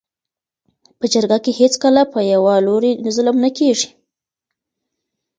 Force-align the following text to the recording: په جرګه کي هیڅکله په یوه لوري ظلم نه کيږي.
په 0.97 1.05
جرګه 1.13 1.37
کي 1.45 1.51
هیڅکله 1.59 2.01
په 2.13 2.19
یوه 2.33 2.55
لوري 2.67 2.91
ظلم 3.15 3.37
نه 3.43 3.49
کيږي. 3.57 3.89